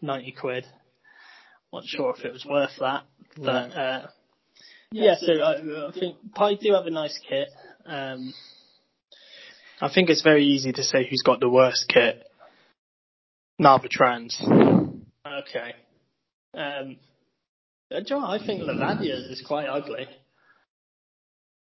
90 0.01 0.31
quid. 0.39 0.65
Not 1.71 1.83
sure 1.85 2.13
if 2.17 2.25
it 2.25 2.33
was 2.33 2.45
worth 2.45 2.71
that, 2.79 3.03
but 3.37 3.71
uh, 3.75 4.07
yeah. 4.91 5.15
So 5.19 5.33
I, 5.33 5.89
I 5.89 5.91
think 5.91 6.17
Paide 6.35 6.59
do 6.59 6.73
have 6.73 6.87
a 6.87 6.91
nice 6.91 7.19
kit. 7.27 7.49
Um, 7.85 8.33
I 9.81 9.89
think 9.93 10.09
it's 10.09 10.23
very 10.23 10.45
easy 10.45 10.71
to 10.73 10.83
say 10.83 11.07
who's 11.07 11.21
got 11.23 11.39
the 11.39 11.49
worst 11.49 11.85
kit. 11.87 12.25
Narva 13.59 13.87
Trans. 13.89 14.41
okay. 14.41 15.73
Um, 16.53 16.97
uh, 17.91 18.01
John, 18.05 18.23
I 18.23 18.43
think 18.43 18.61
Levadia 18.61 19.29
is 19.31 19.43
quite 19.45 19.67
ugly. 19.67 20.07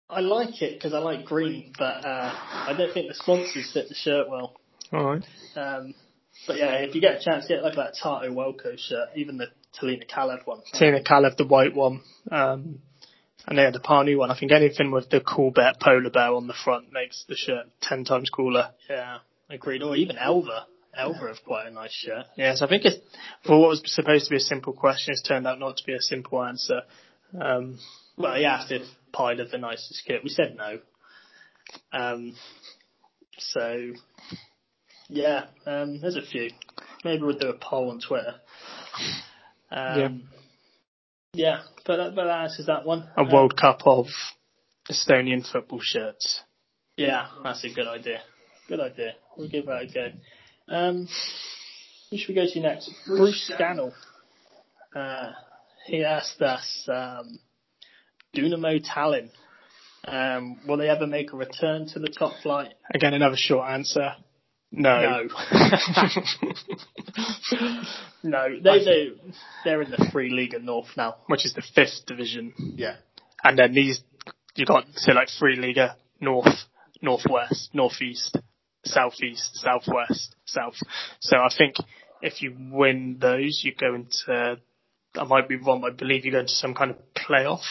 I 0.09 0.19
like 0.19 0.61
it 0.61 0.75
because 0.75 0.93
I 0.93 0.99
like 0.99 1.25
green, 1.25 1.73
but 1.77 2.05
uh, 2.05 2.31
I 2.33 2.75
don't 2.77 2.93
think 2.93 3.07
the 3.07 3.15
sponsors 3.15 3.71
fit 3.73 3.89
the 3.89 3.95
shirt 3.95 4.29
well. 4.29 4.55
Alright. 4.93 5.25
Um, 5.55 5.95
but 6.45 6.57
yeah, 6.57 6.75
if 6.75 6.93
you 6.93 7.01
get 7.01 7.21
a 7.21 7.23
chance, 7.23 7.47
get 7.47 7.63
like 7.63 7.75
that 7.75 7.95
Tartu 8.01 8.29
Welco 8.29 8.77
shirt, 8.77 9.09
even 9.15 9.37
the 9.37 9.47
Tallinna 9.79 10.09
Kalev 10.09 10.45
one. 10.45 10.61
Tallinna 10.73 11.05
Kalev, 11.05 11.37
the 11.37 11.45
white 11.45 11.75
one. 11.75 12.01
Um, 12.31 12.79
and 13.47 13.57
then 13.57 13.73
the 13.73 13.79
Pärnu 13.79 14.17
one. 14.17 14.31
I 14.31 14.39
think 14.39 14.51
anything 14.51 14.91
with 14.91 15.09
the 15.09 15.21
cool 15.21 15.51
bear 15.51 15.73
polar 15.79 16.09
bear 16.09 16.33
on 16.33 16.47
the 16.47 16.53
front 16.53 16.91
makes 16.91 17.25
the 17.27 17.35
shirt 17.35 17.67
ten 17.81 18.03
times 18.03 18.29
cooler. 18.29 18.71
Yeah, 18.89 19.19
agreed. 19.49 19.83
Or 19.83 19.95
even 19.95 20.17
Elva. 20.17 20.65
Elva 20.97 21.27
have 21.27 21.43
quite 21.45 21.67
a 21.67 21.71
nice 21.71 21.91
shirt. 21.91 22.25
Yes, 22.37 22.61
I 22.61 22.67
think 22.67 22.85
it's 22.85 22.97
for 23.45 23.59
what 23.59 23.69
was 23.69 23.81
supposed 23.85 24.25
to 24.25 24.29
be 24.31 24.37
a 24.37 24.39
simple 24.39 24.73
question, 24.73 25.11
it's 25.11 25.21
turned 25.21 25.45
out 25.45 25.59
not 25.59 25.77
to 25.77 25.83
be 25.85 25.93
a 25.93 26.01
simple 26.01 26.43
answer. 26.43 26.81
Um, 27.39 27.79
Well, 28.17 28.35
he 28.35 28.45
asked 28.45 28.71
if 28.71 28.83
Paide 29.15 29.39
had 29.39 29.51
the 29.51 29.57
nicest 29.57 30.03
kit. 30.07 30.23
We 30.23 30.29
said 30.29 30.55
no. 30.55 30.79
Um, 31.91 32.35
so, 33.37 33.91
yeah, 35.09 35.47
um, 35.65 35.99
there's 35.99 36.15
a 36.15 36.21
few. 36.21 36.49
Maybe 37.03 37.23
we'll 37.23 37.37
do 37.37 37.49
a 37.49 37.57
poll 37.57 37.91
on 37.91 37.99
Twitter. 37.99 38.35
Um, 39.71 40.23
yeah. 41.33 41.61
but 41.85 41.97
that, 41.97 42.15
but 42.15 42.25
that 42.25 42.43
answers 42.43 42.67
that 42.67 42.85
one. 42.85 43.09
a 43.17 43.21
Um, 43.21 43.31
World 43.31 43.57
Cup 43.57 43.81
of 43.85 44.07
Estonian 44.89 45.49
football 45.49 45.79
shirts. 45.81 46.41
Yeah, 46.97 47.27
that's 47.43 47.63
a 47.63 47.73
good 47.73 47.87
idea. 47.87 48.21
Good 48.67 48.79
idea. 48.79 49.13
We'll 49.37 49.49
give 49.49 49.65
that 49.65 49.81
a 49.81 49.87
go. 49.93 50.07
Um, 50.73 51.07
who 52.09 52.17
should 52.17 52.29
we 52.29 52.35
go 52.35 52.45
to 52.47 52.59
next? 52.59 52.89
Bruce 53.05 53.51
Scannell. 53.53 53.93
Uh, 54.95 55.31
he 55.85 56.03
asked 56.03 56.41
us, 56.41 56.87
um, 56.91 57.39
Dynamo 58.33 58.79
Tallinn. 58.79 59.29
Um, 60.07 60.59
will 60.67 60.77
they 60.77 60.89
ever 60.89 61.07
make 61.07 61.33
a 61.33 61.37
return 61.37 61.87
to 61.89 61.99
the 61.99 62.07
top 62.07 62.33
flight? 62.41 62.73
Again, 62.93 63.13
another 63.13 63.35
short 63.37 63.67
answer. 63.69 64.13
No. 64.75 65.01
No. 65.01 65.27
no, 68.23 68.47
they 68.61 68.83
do. 68.83 69.15
They're 69.63 69.81
in 69.81 69.89
the 69.89 70.09
Free 70.11 70.29
League 70.29 70.53
of 70.53 70.63
North 70.63 70.89
now. 70.97 71.15
Which 71.27 71.45
is 71.45 71.53
the 71.53 71.63
fifth 71.73 72.05
division. 72.05 72.53
Yeah. 72.75 72.97
And 73.43 73.57
then 73.57 73.73
these, 73.73 74.03
you 74.55 74.65
got, 74.65 74.85
say 74.95 75.13
like 75.13 75.29
Free 75.39 75.55
Liga, 75.55 75.95
North, 76.19 76.65
Northwest, 77.01 77.69
Northeast, 77.73 78.37
Southeast, 78.83 79.55
Southwest, 79.55 80.35
South. 80.45 80.75
So 81.19 81.37
I 81.37 81.49
think 81.55 81.75
if 82.21 82.41
you 82.41 82.55
win 82.71 83.17
those, 83.19 83.61
you 83.63 83.73
go 83.79 83.95
into, 83.95 84.57
I 85.15 85.23
might 85.23 85.47
be 85.47 85.55
wrong, 85.55 85.81
but 85.81 85.93
I 85.93 85.95
believe 85.95 86.25
you 86.25 86.31
go 86.31 86.39
into 86.39 86.51
some 86.51 86.73
kind 86.73 86.91
of 86.91 86.97
playoff 87.15 87.63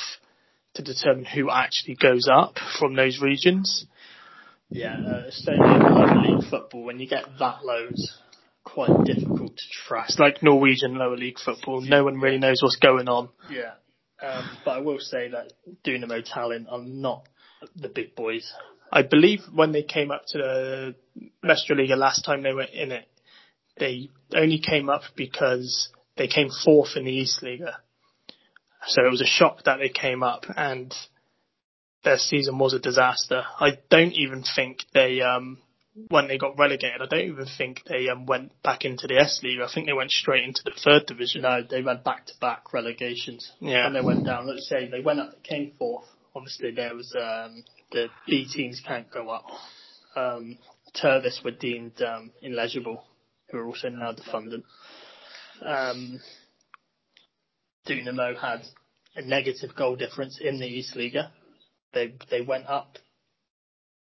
to 0.75 0.83
determine 0.83 1.25
who 1.25 1.51
actually 1.51 1.97
goes 1.97 2.29
up 2.33 2.57
from 2.79 2.95
those 2.95 3.21
regions. 3.21 3.87
Yeah, 4.71 4.95
uh, 4.95 5.31
Estonian 5.31 5.91
lower 5.91 6.23
league 6.23 6.51
football, 6.51 6.85
when 6.85 6.99
you 6.99 7.09
get 7.09 7.25
that 7.39 7.65
low, 7.65 7.89
it's 7.91 8.19
quite 8.65 9.05
difficult 9.05 9.57
to 9.57 9.65
track. 9.87 10.07
It's 10.09 10.19
like 10.19 10.43
Norwegian 10.43 10.97
lower 10.97 11.17
league 11.17 11.39
football. 11.39 11.81
No 11.81 12.05
one 12.05 12.19
really 12.19 12.39
knows 12.39 12.61
what's 12.63 12.77
going 12.77 13.09
on. 13.09 13.29
Yeah. 13.51 13.75
Um, 14.23 14.59
but 14.65 14.71
I 14.73 14.79
will 14.79 15.01
say 15.01 15.29
that 15.29 15.53
Dynamo 15.85 16.21
Tallinn 16.23 16.67
are 16.71 16.83
not 16.83 17.29
the 17.77 17.89
big 17.89 18.15
boys. 18.15 18.51
I 18.91 19.03
believe 19.03 19.41
when 19.53 19.73
they 19.73 19.83
came 19.83 20.11
up 20.11 20.23
to 20.29 20.39
the 20.39 20.95
Meistriliiga 21.45 21.97
last 21.97 22.25
time 22.25 22.43
they 22.43 22.53
were 22.53 22.63
in 22.63 22.93
it, 22.93 23.09
they 23.77 24.11
only 24.35 24.61
came 24.61 24.89
up 24.89 25.03
because 25.17 25.91
they 26.17 26.29
came 26.29 26.49
fourth 26.65 26.97
in 26.97 27.05
the 27.05 27.21
Esiliiga. 27.21 27.75
So 28.87 29.05
it 29.05 29.11
was 29.11 29.21
a 29.21 29.27
shock 29.27 29.65
that 29.65 29.79
they 29.79 29.89
came 29.89 30.23
up 30.23 30.45
and 30.57 30.95
their 32.05 32.19
season 32.19 32.59
was 32.59 32.75
a 32.75 32.79
disaster. 32.79 33.43
I 33.59 33.79
don't 33.91 34.13
even 34.13 34.45
think 34.55 34.85
they, 34.93 35.21
um, 35.21 35.59
when 36.09 36.29
they 36.29 36.39
got 36.39 36.59
relegated, 36.59 37.01
I 37.01 37.07
don't 37.07 37.29
even 37.29 37.47
think 37.47 37.83
they 37.87 38.09
um, 38.09 38.27
went 38.27 38.53
back 38.63 38.85
into 38.85 39.07
the 39.07 39.19
S 39.19 39.41
League. 39.43 39.61
I 39.61 39.69
think 39.73 39.87
they 39.87 39.93
went 39.93 40.11
straight 40.11 40.45
into 40.45 40.63
the 40.65 40.73
third 40.73 41.07
division. 41.07 41.43
No, 41.43 41.63
they 41.69 41.83
went 41.83 42.05
back 42.05 42.27
to 42.27 42.33
back 42.41 42.73
relegations. 42.73 43.51
Yeah. 43.61 43.87
And 43.87 43.97
they 43.97 44.01
went 44.01 44.25
down. 44.25 44.47
Let's 44.47 44.69
say 44.69 44.89
they 44.89 45.01
went 45.01 45.21
up, 45.21 45.43
came 45.43 45.73
fourth. 45.79 46.07
Obviously, 46.37 46.73
there 46.73 46.95
was 46.95 47.15
um, 47.15 47.63
the 47.93 48.09
B 48.27 48.47
teams 48.53 48.83
can't 48.85 49.11
go 49.11 49.31
up. 49.31 49.47
Um, 50.17 50.59
Turvis 51.01 51.45
were 51.45 51.53
deemed 51.53 52.01
um, 52.03 52.33
illegible, 52.43 53.05
who 53.51 53.59
are 53.59 53.67
also 53.67 53.89
now 53.89 54.13
defunded. 54.13 54.63
Um, 55.65 56.21
Dynamo 57.87 58.35
had 58.35 58.63
a 59.15 59.23
negative 59.23 59.75
goal 59.77 59.97
difference 59.97 60.41
in 60.41 60.59
the 60.59 60.67
Esiliiga. 60.67 61.31
They 61.95 62.15
they 62.31 62.41
went 62.41 62.67
up. 62.67 62.99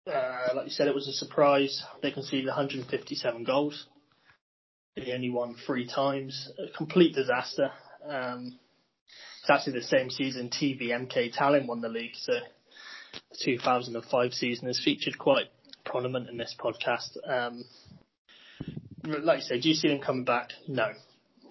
Uh, 0.06 0.54
like 0.54 0.66
you 0.66 0.70
said, 0.70 0.88
it 0.88 0.94
was 0.94 1.08
a 1.08 1.12
surprise. 1.12 1.82
They 2.02 2.10
conceded 2.10 2.46
157 2.46 3.44
goals. 3.44 3.86
They 4.96 5.12
only 5.12 5.30
won 5.30 5.56
three 5.66 5.86
times. 5.86 6.50
A 6.58 6.76
complete 6.76 7.14
disaster. 7.14 7.70
Um, 8.08 8.58
it's 9.40 9.50
actually 9.50 9.74
the 9.74 9.86
same 9.86 10.10
season 10.10 10.50
TVMK 10.50 11.34
Tallinn 11.34 11.66
won 11.66 11.80
the 11.80 11.88
league, 11.88 12.14
so 12.14 12.32
the 13.30 13.36
2005 13.42 14.34
season 14.34 14.68
is 14.68 14.82
featured 14.82 15.18
quite 15.18 15.46
prominent 15.84 16.28
in 16.28 16.36
this 16.36 16.54
podcast. 16.58 17.16
Um, 17.26 17.64
like 19.04 19.38
you 19.38 19.44
say, 19.44 19.60
do 19.60 19.68
you 19.68 19.74
see 19.74 19.88
them 19.88 20.00
coming 20.00 20.24
back? 20.24 20.50
No. 20.68 20.88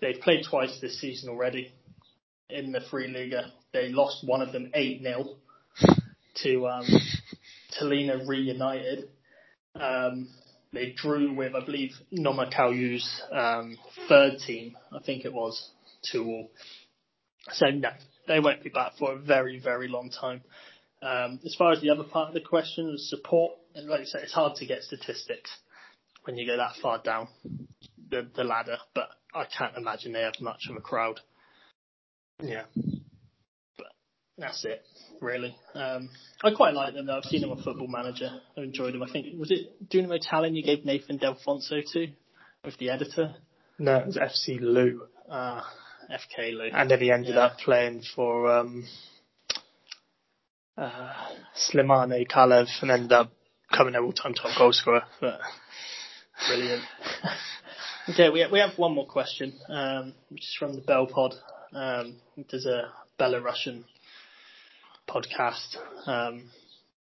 They've 0.01 0.19
played 0.19 0.45
twice 0.49 0.79
this 0.79 0.99
season 0.99 1.29
already 1.29 1.73
in 2.49 2.71
the 2.71 2.81
Free 2.89 3.07
Liga. 3.07 3.51
They 3.73 3.89
lost 3.89 4.25
one 4.25 4.41
of 4.41 4.51
them 4.51 4.71
8 4.73 5.01
0 5.01 5.35
to 6.43 6.67
um, 6.67 6.85
Tallinna 7.79 8.27
Reunited. 8.27 9.09
Um, 9.75 10.29
they 10.71 10.93
drew 10.95 11.33
with, 11.33 11.55
I 11.55 11.65
believe, 11.65 11.91
Nõmme 12.13 12.53
Kalju's 12.53 13.21
um, 13.31 13.77
third 14.07 14.39
team, 14.45 14.77
I 14.91 14.99
think 14.99 15.25
it 15.25 15.33
was, 15.33 15.69
2 16.11 16.23
all. 16.23 16.51
So, 17.53 17.67
no, 17.67 17.89
they 18.27 18.39
won't 18.39 18.63
be 18.63 18.69
back 18.69 18.93
for 18.99 19.13
a 19.13 19.17
very, 19.17 19.59
very 19.59 19.87
long 19.87 20.11
time. 20.11 20.41
Um, 21.01 21.39
as 21.45 21.55
far 21.55 21.71
as 21.71 21.81
the 21.81 21.89
other 21.89 22.03
part 22.03 22.27
of 22.27 22.33
the 22.33 22.41
question, 22.41 22.95
support, 22.97 23.53
like 23.75 24.01
I 24.01 24.03
said, 24.03 24.21
it's 24.21 24.33
hard 24.33 24.55
to 24.57 24.65
get 24.65 24.83
statistics 24.83 25.49
when 26.23 26.37
you 26.37 26.45
go 26.45 26.57
that 26.57 26.73
far 26.81 27.01
down 27.01 27.29
the, 28.09 28.27
the 28.35 28.43
ladder, 28.43 28.77
but 28.93 29.09
I 29.33 29.45
can't 29.45 29.77
imagine 29.77 30.11
they 30.11 30.21
have 30.21 30.39
much 30.41 30.67
of 30.69 30.75
a 30.75 30.81
crowd. 30.81 31.19
Yeah. 32.41 32.63
That's 34.39 34.63
it, 34.65 34.81
really. 35.21 35.55
Um, 35.75 36.09
I 36.43 36.51
quite 36.51 36.73
like 36.73 36.93
them 36.93 37.05
though. 37.07 37.17
I've 37.17 37.25
seen 37.25 37.41
them 37.41 37.51
on 37.51 37.61
Football 37.61 37.87
Manager. 37.87 38.29
I 38.57 38.61
enjoyed 38.61 38.93
them. 38.93 39.03
I 39.03 39.11
think, 39.11 39.37
was 39.37 39.51
it 39.51 39.89
Dynamo 39.89 40.17
Tallinn 40.17 40.55
you 40.55 40.63
gave 40.63 40.85
Nathan 40.85 41.19
Delfonso 41.19 41.81
to 41.93 42.07
with 42.63 42.77
the 42.77 42.89
editor? 42.89 43.35
No, 43.77 43.95
it 43.97 44.07
was 44.07 44.17
FC 44.17 44.59
Lou. 44.61 45.01
Uh, 45.29 45.61
FK 46.09 46.53
Lou. 46.53 46.69
And 46.73 46.89
then 46.89 46.99
he 47.01 47.11
ended 47.11 47.35
Yeah. 47.35 47.41
up 47.45 47.57
playing 47.59 48.03
for 48.15 48.49
um, 48.51 48.85
uh, 50.77 51.13
Sillamäe 51.55 52.27
Kalev 52.27 52.67
and 52.81 52.91
ended 52.91 53.11
up 53.11 53.31
becoming 53.69 53.93
their 53.93 54.03
all-time 54.03 54.33
top 54.33 54.57
goal 54.57 54.71
scorer. 54.73 55.03
But 55.19 55.39
Brilliant. 56.47 56.83
okay, 58.09 58.29
we 58.29 58.45
we 58.51 58.59
have 58.59 58.77
one 58.77 58.93
more 58.93 59.05
question, 59.05 59.53
um, 59.67 60.13
which 60.29 60.41
is 60.43 60.55
from 60.57 60.75
the 60.75 60.81
Bell 60.81 61.05
Pod. 61.07 61.33
Um, 61.73 62.15
there's 62.49 62.65
a 62.65 62.91
Belarusian 63.19 63.83
podcast. 65.09 65.77
Um, 66.05 66.49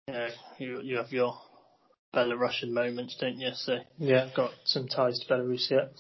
you, 0.07 0.13
know, 0.13 0.27
you 0.59 0.81
you 0.81 0.97
have 0.97 1.11
your 1.11 1.37
Belarusian 2.13 2.69
moments, 2.69 3.15
don't 3.19 3.37
you? 3.39 3.51
So 3.53 3.77
yeah, 3.97 4.29
got 4.35 4.51
some 4.65 4.87
ties 4.87 5.19
to 5.19 5.33
Belarus 5.33 5.71
yet. 5.71 5.91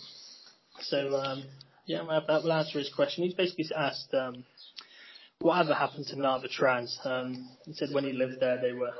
so 0.81 1.15
um, 1.15 1.43
yeah, 1.85 2.03
that 2.27 2.43
will 2.43 2.53
answer 2.53 2.79
his 2.79 2.91
question. 2.93 3.23
He's 3.23 3.33
basically 3.33 3.65
asked 3.75 4.13
um, 4.13 4.43
whatever 5.39 5.73
happened 5.73 6.07
to 6.07 6.19
Narva 6.19 6.47
Trans. 6.47 6.99
Um, 7.03 7.49
he 7.65 7.73
said 7.73 7.89
when 7.91 8.03
he 8.03 8.13
lived 8.13 8.39
there, 8.39 8.59
they 8.61 8.73
were 8.73 8.93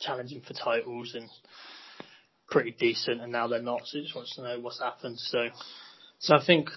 challenging 0.00 0.40
for 0.40 0.54
titles 0.54 1.14
and 1.14 1.28
pretty 2.50 2.74
decent, 2.78 3.20
and 3.20 3.32
now 3.32 3.46
they're 3.48 3.62
not. 3.62 3.82
So 3.86 3.98
he 3.98 4.04
just 4.04 4.14
wants 4.16 4.34
to 4.36 4.42
know 4.42 4.60
what's 4.60 4.80
happened. 4.80 5.18
So 5.18 5.48
So 6.18 6.34
I 6.34 6.44
think, 6.44 6.70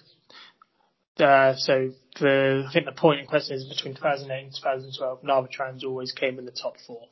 uh, 1.20 1.56
so 1.56 1.92
the, 2.20 2.66
I 2.68 2.74
think 2.74 2.86
the 2.86 2.92
point 2.92 3.20
in 3.20 3.28
question 3.28 3.56
is 3.56 3.66
between 3.66 3.96
2008 3.96 4.44
and 4.44 4.54
2012, 4.56 5.24
Narva 5.24 5.48
Trans 5.48 5.84
always 5.84 6.12
came 6.12 6.40
in 6.40 6.46
the 6.46 6.52
top 6.52 6.76
four. 6.86 7.04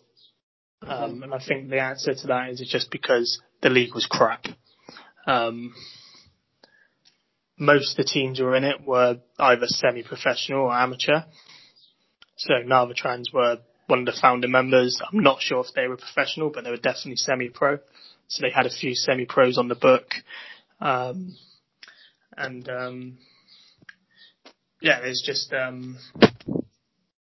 Um, 0.82 1.24
and 1.24 1.34
I 1.34 1.39
think 1.46 1.70
the 1.70 1.82
answer 1.82 2.13
to 2.13 2.27
that 2.27 2.50
is 2.50 2.62
it's 2.62 2.72
just 2.72 2.89
because 2.89 3.41
the 3.62 3.70
league 3.70 3.94
was 3.94 4.06
crap. 4.06 4.46
Um, 5.27 5.74
most 7.58 7.91
of 7.91 7.98
the 7.98 8.10
teams 8.10 8.39
who 8.39 8.46
were 8.46 8.56
in 8.56 8.63
it 8.63 8.86
were 8.86 9.20
either 9.38 9.68
semi-professional 9.68 10.62
or 10.62 10.74
amateur. 10.74 11.22
So 12.38 12.53
Narva 12.65 12.94
Trans 12.94 13.32
were 13.34 13.58
one 13.88 14.00
of 14.00 14.06
the 14.06 14.20
founder 14.20 14.48
members. 14.48 15.01
I'm 15.12 15.20
not 15.20 15.41
sure 15.41 15.60
if 15.60 15.74
they 15.75 15.88
were 15.88 15.98
professional, 15.98 16.51
but 16.53 16.63
they 16.63 16.70
were 16.70 16.77
definitely 16.77 17.18
semi-pro. 17.18 17.79
So 18.29 18.41
they 18.41 18.51
had 18.51 18.65
a 18.65 18.70
few 18.70 18.96
semi-pros 18.96 19.58
on 19.58 19.68
the 19.68 19.75
book. 19.75 20.13
Um, 20.79 21.36
and 22.38 22.70
um, 22.70 23.18
yeah, 24.81 25.00
it's 25.03 25.25
just 25.25 25.53
um, 25.53 25.98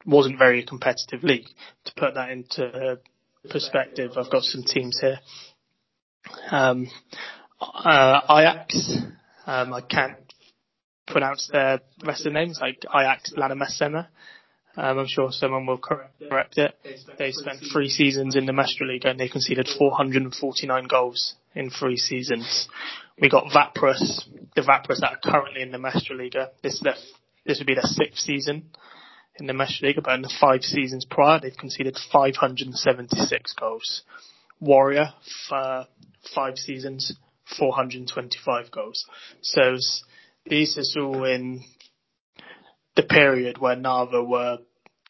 wasn't 0.06 0.38
very 0.38 0.64
competitive 0.64 1.22
league. 1.22 1.46
To 1.86 1.92
put 1.96 2.14
that 2.14 2.30
into 2.30 2.98
perspective, 3.48 4.12
I've 4.16 4.30
got 4.30 4.42
some 4.42 4.62
teams 4.62 4.98
here. 5.00 5.18
Um, 6.50 6.88
uh, 7.60 8.20
Ajax, 8.30 8.96
um, 9.46 9.72
I 9.74 9.80
can't 9.80 10.16
pronounce 11.06 11.48
their 11.52 11.80
rest 12.04 12.26
of 12.26 12.32
the 12.32 12.38
names, 12.38 12.58
like 12.60 12.84
Ajax 12.94 13.32
Lasnamäe. 13.36 14.06
Um, 14.76 14.98
I'm 14.98 15.06
sure 15.08 15.32
someone 15.32 15.66
will 15.66 15.78
correct, 15.78 16.56
it. 16.56 16.74
They 17.18 17.32
spent 17.32 17.58
three 17.72 17.88
seasons 17.88 18.36
in 18.36 18.46
the 18.46 18.52
Mestre 18.52 18.86
League 18.86 19.04
and 19.04 19.18
they 19.18 19.28
conceded 19.28 19.68
449 19.68 20.86
goals 20.86 21.34
in 21.54 21.70
three 21.70 21.96
seasons. 21.96 22.68
We 23.20 23.28
got 23.28 23.46
Vaprus, 23.46 24.24
the 24.54 24.62
Vaprus 24.62 25.00
that 25.00 25.12
are 25.12 25.32
currently 25.32 25.62
in 25.62 25.72
the 25.72 25.78
Meistriliiga. 25.78 26.50
This 26.62 26.74
is 26.74 26.80
their, 26.80 26.94
this 27.46 27.58
would 27.58 27.66
be 27.66 27.74
their 27.74 27.82
sixth 27.84 28.18
season 28.18 28.70
in 29.36 29.46
the 29.46 29.52
Meistriliiga, 29.52 30.02
but 30.02 30.14
in 30.14 30.22
the 30.22 30.32
five 30.40 30.62
seasons 30.62 31.04
prior, 31.04 31.40
they've 31.40 31.56
conceded 31.56 31.96
576 32.12 33.54
goals. 33.54 34.02
Warrior, 34.60 35.14
for 35.48 35.86
five 36.34 36.58
seasons, 36.58 37.16
425 37.58 38.70
goals. 38.70 39.06
So 39.40 39.76
these 40.46 40.76
is 40.76 40.96
all 41.00 41.24
in 41.24 41.64
the 42.96 43.02
period 43.02 43.58
where 43.58 43.76
Narva 43.76 44.22
were 44.22 44.58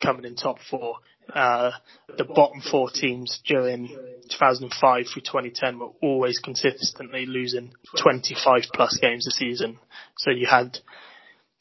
coming 0.01 0.25
in 0.25 0.37
top 0.37 0.59
four. 0.71 0.97
Uh, 1.35 1.71
the 2.17 2.25
bottom 2.25 2.61
four 2.61 2.91
teams 2.91 3.41
during 3.47 3.89
2005 4.31 5.07
through 5.13 5.23
2010 5.23 5.79
were 5.79 5.91
always 6.03 6.39
consistently 6.39 7.27
losing 7.27 7.73
25 8.03 8.63
plus 8.75 8.99
games 9.01 9.27
a 9.27 9.31
season. 9.31 9.79
So 10.19 10.31
you 10.31 10.47
had 10.47 10.79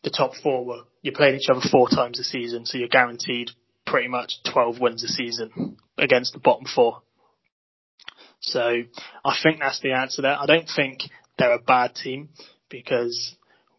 the 0.04 0.10
top 0.10 0.32
four 0.42 0.66
were 0.66 0.84
you 1.02 1.12
played 1.12 1.36
each 1.36 1.50
other 1.50 1.62
four 1.72 1.90
times 1.90 2.20
a 2.20 2.24
season, 2.24 2.66
so 2.66 2.78
you're 2.78 2.88
guaranteed 2.88 3.52
pretty 3.86 4.08
much 4.08 4.36
12 4.52 4.80
wins 4.80 5.04
a 5.04 5.08
season 5.08 5.78
against 5.98 6.34
the 6.34 6.40
bottom 6.40 6.66
four. 6.74 7.02
So 8.42 8.84
I 9.26 9.38
think 9.42 9.60
that's 9.60 9.82
the 9.82 9.94
answer 9.94 10.22
there. 10.22 10.38
I 10.40 10.46
don't 10.46 10.70
think 10.74 11.02
they're 11.38 11.54
a 11.54 11.60
bad 11.60 11.96
team 11.96 12.30
because 12.70 13.36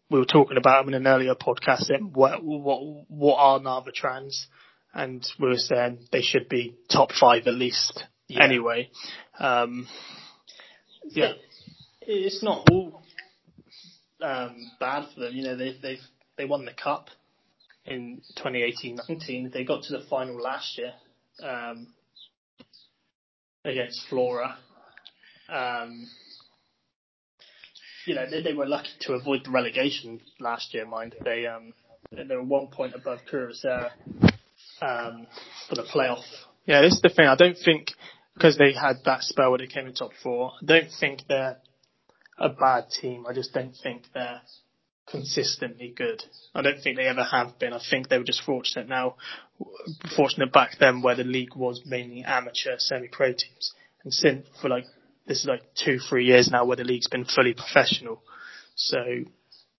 we 0.09 0.19
were 0.19 0.25
talking 0.25 0.57
about 0.57 0.85
them 0.85 0.93
in 0.93 1.01
an 1.01 1.07
earlier 1.07 1.35
podcast. 1.35 1.89
What 2.13 2.43
what 2.43 3.05
what 3.07 3.37
are 3.37 3.59
Narva 3.59 3.91
Trans? 3.91 4.47
And 4.93 5.25
we 5.39 5.47
were 5.47 5.55
saying 5.55 5.99
they 6.11 6.21
should 6.21 6.49
be 6.49 6.75
top 6.91 7.11
five 7.13 7.47
at 7.47 7.53
least. 7.53 8.03
Yeah. 8.27 8.43
Anyway, 8.43 8.89
um, 9.39 9.87
yeah, 11.05 11.33
It's 12.01 12.43
not 12.43 12.69
all 12.69 13.01
um, 14.21 14.71
bad 14.79 15.05
for 15.13 15.21
them. 15.21 15.33
You 15.33 15.43
know, 15.43 15.55
they 15.55 15.75
they 15.81 15.97
they 16.37 16.45
won 16.45 16.65
the 16.65 16.73
cup 16.73 17.09
in 17.85 18.21
2018-19. 18.37 19.51
They 19.51 19.63
got 19.63 19.83
to 19.83 19.93
the 19.97 20.05
final 20.09 20.41
last 20.41 20.77
year 20.77 20.93
um, 21.43 21.87
against 23.65 24.07
Flora. 24.09 24.57
Um, 25.49 26.07
you 28.05 28.15
know, 28.15 28.29
they, 28.29 28.41
they 28.41 28.53
were 28.53 28.67
lucky 28.67 28.89
to 29.01 29.13
avoid 29.13 29.41
the 29.45 29.51
relegation 29.51 30.21
last 30.39 30.73
year. 30.73 30.85
Mind 30.85 31.15
they 31.23 31.45
um, 31.45 31.73
they 32.11 32.35
were 32.35 32.43
one 32.43 32.67
point 32.67 32.93
above 32.95 33.19
Kuressaare 33.31 33.91
um, 34.81 35.27
for 35.69 35.75
the 35.75 35.83
playoff. 35.83 36.23
yeah. 36.65 36.81
This 36.81 36.93
is 36.93 37.01
the 37.01 37.09
thing. 37.09 37.27
I 37.27 37.35
don't 37.35 37.57
think 37.57 37.91
because 38.33 38.57
they 38.57 38.73
had 38.73 38.97
that 39.05 39.23
spell 39.23 39.51
where 39.51 39.59
they 39.59 39.67
came 39.67 39.87
in 39.87 39.93
top 39.93 40.11
four. 40.23 40.53
I 40.61 40.65
don't 40.65 40.89
think 40.99 41.21
they're 41.27 41.57
a 42.37 42.49
bad 42.49 42.89
team. 42.89 43.25
I 43.27 43.33
just 43.33 43.53
don't 43.53 43.75
think 43.83 44.03
they're 44.13 44.41
consistently 45.11 45.93
good. 45.95 46.23
I 46.55 46.61
don't 46.61 46.81
think 46.81 46.97
they 46.97 47.07
ever 47.07 47.23
have 47.23 47.59
been. 47.59 47.73
I 47.73 47.81
think 47.89 48.07
they 48.07 48.17
were 48.17 48.23
just 48.23 48.43
fortunate 48.43 48.87
now, 48.87 49.15
fortunate 50.15 50.51
back 50.51 50.77
then 50.79 51.01
where 51.01 51.15
the 51.15 51.23
league 51.23 51.55
was 51.55 51.81
mainly 51.85 52.23
amateur, 52.23 52.75
semi-pro 52.77 53.33
teams, 53.33 53.73
and 54.03 54.13
since 54.13 54.47
for 54.61 54.69
like 54.69 54.85
this 55.27 55.41
is 55.41 55.45
like 55.45 55.61
two, 55.75 55.99
three 55.99 56.25
years 56.25 56.49
now 56.49 56.65
where 56.65 56.77
the 56.77 56.83
league's 56.83 57.07
been 57.07 57.25
fully 57.25 57.53
professional. 57.53 58.21
So 58.75 59.03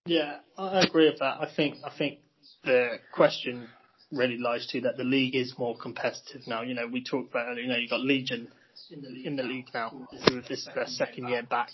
Yeah, 0.07 0.39
I 0.57 0.81
agree 0.81 1.09
with 1.09 1.19
that. 1.21 1.39
I 1.41 1.49
think 1.55 1.79
I 1.85 1.91
think 1.97 2.19
the 2.65 2.99
question 3.13 3.69
really 4.13 4.39
lies 4.39 4.67
to 4.69 4.83
that 4.83 4.97
the 4.97 5.05
league 5.05 5.35
is 5.35 5.55
more 5.59 5.77
competitive 5.77 6.47
now. 6.47 6.63
You 6.63 6.75
know, 6.75 6.87
we 6.87 7.03
talked 7.03 7.31
about 7.31 7.49
earlier. 7.49 7.63
You 7.63 7.69
know, 7.69 7.77
you've 7.77 7.91
got 7.91 8.01
Legion 8.01 8.49
in 8.91 9.01
the 9.01 9.27
in 9.27 9.37
the 9.37 9.43
league 9.43 9.69
now. 9.73 10.09
This 10.13 10.23
is, 10.23 10.49
this 10.49 10.59
is 10.59 10.69
their 10.75 10.87
second 10.87 11.29
year 11.29 11.43
back 11.43 11.71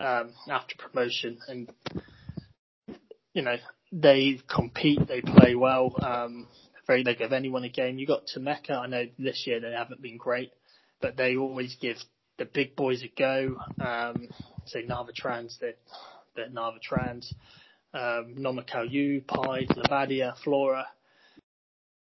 um, 0.00 0.32
after 0.48 0.76
promotion, 0.76 1.38
and 1.48 1.70
you 3.32 3.42
know 3.42 3.56
they 3.92 4.40
compete, 4.48 5.06
they 5.06 5.20
play 5.20 5.54
well. 5.54 5.94
Um, 6.00 6.48
very, 6.86 7.02
they 7.02 7.14
give 7.14 7.32
anyone 7.32 7.64
a 7.64 7.68
game. 7.68 7.98
You 7.98 8.06
got 8.06 8.26
Tammeka. 8.26 8.70
I 8.70 8.86
know 8.86 9.04
this 9.18 9.46
year 9.46 9.60
they 9.60 9.72
haven't 9.72 10.00
been 10.00 10.16
great, 10.16 10.52
but 11.00 11.16
they 11.16 11.36
always 11.36 11.76
give 11.80 11.96
the 12.38 12.46
big 12.46 12.76
boys 12.76 13.02
a 13.02 13.08
go. 13.08 13.56
Um, 13.78 14.28
say 14.64 14.82
Narva 14.82 15.12
Trans, 15.12 15.58
they're, 15.60 15.74
they're 16.34 16.48
Narva 16.48 16.78
Trans. 16.82 17.32
Um, 17.92 18.36
Nomakau 18.38 18.86
Paide, 19.26 19.68
Levadia, 19.68 20.34
Flora. 20.42 20.86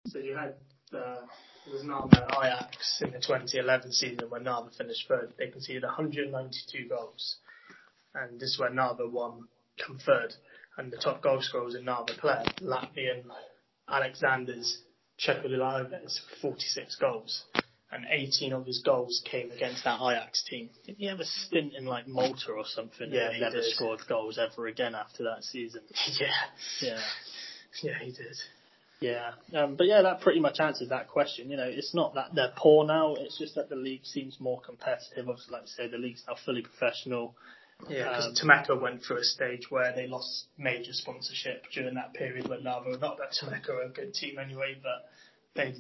So 0.08 0.20
you 0.20 0.36
had 0.36 0.56
uh, 0.94 1.26
was 1.72 1.84
Narva 1.84 2.28
Ajax 2.42 3.02
in 3.04 3.12
the 3.12 3.20
2011 3.20 3.92
season 3.92 4.30
when 4.30 4.44
Narva 4.44 4.70
finished 4.78 5.08
third. 5.08 5.34
They 5.38 5.48
conceded 5.48 5.84
192 5.84 6.90
goals, 6.90 7.38
and 8.16 8.40
this 8.40 8.50
is 8.52 8.60
where 8.60 8.70
Narva 8.70 9.08
won, 9.08 9.48
come 9.86 10.00
third. 10.06 10.34
And 10.78 10.92
the 10.92 10.98
top 10.98 11.22
goal 11.22 11.42
scorer 11.42 11.66
was 11.66 11.76
a 11.76 11.82
Narva 11.82 12.14
player, 12.20 12.46
Latvian 12.62 13.24
Aleksandrs 13.90 14.78
Čekulajevs, 15.20 16.20
46 16.42 16.96
goals, 16.96 17.44
and 17.92 18.06
18 18.10 18.54
of 18.54 18.66
his 18.66 18.82
goals 18.86 19.22
came 19.30 19.52
against 19.52 19.84
that 19.84 20.00
Ajax 20.00 20.44
team. 20.50 20.70
Didn't 20.86 21.00
he 21.00 21.08
have 21.08 21.20
a 21.20 21.26
stint 21.26 21.74
in 21.78 21.86
like 21.86 22.08
Malta 22.08 22.52
or 22.56 22.64
something? 22.66 23.10
Yeah, 23.12 23.34
he 23.34 23.42
never 23.42 23.58
did. 23.58 23.74
scored 23.74 24.00
goals 24.08 24.38
ever 24.40 24.68
again 24.68 24.96
after 24.96 25.24
that 25.24 25.44
season. 25.44 25.82
yeah, 26.20 26.28
Yeah. 26.82 27.02
yeah, 27.84 28.00
he 28.02 28.12
did. 28.12 28.38
Yeah, 29.02 29.32
um, 29.56 29.76
but 29.76 29.88
yeah, 29.88 30.02
that 30.02 30.20
pretty 30.22 30.42
much 30.42 30.60
answers 30.60 30.90
that 30.90 31.08
question. 31.08 31.50
You 31.50 31.56
know, 31.56 31.68
it's 31.68 31.96
not 31.96 32.16
that 32.16 32.36
they're 32.36 32.52
poor 32.58 32.86
now; 32.86 33.16
it's 33.16 33.38
just 33.38 33.56
that 33.56 33.70
the 33.70 33.78
league 33.78 34.06
seems 34.06 34.38
more 34.42 34.60
competitive. 34.60 35.30
Obviously, 35.30 35.54
like 35.54 35.64
I 35.64 35.66
say, 35.68 35.88
the 35.88 35.98
league's 35.98 36.24
now 36.28 36.36
fully 36.46 36.62
professional. 36.62 37.34
Yeah, 37.88 38.10
because 38.10 38.28
Um, 38.28 38.36
Tammeka 38.50 38.76
went 38.82 39.04
through 39.04 39.18
a 39.18 39.24
stage 39.24 39.70
where 39.72 39.94
they 39.96 40.08
lost 40.08 40.48
major 40.58 40.92
sponsorship 40.94 41.64
during 41.74 41.96
that 41.96 42.14
period 42.14 42.48
when 42.48 42.64
Narva, 42.64 42.98
not 42.98 43.18
that 43.18 43.32
Tammeka 43.32 43.70
are 43.70 43.82
a 43.84 43.90
good 43.90 44.14
team 44.14 44.38
anyway, 44.38 44.76
but 44.84 45.10
they 45.56 45.76